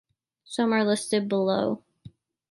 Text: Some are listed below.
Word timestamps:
Some 0.45 0.73
are 0.73 0.83
listed 0.83 1.29
below. 1.29 1.83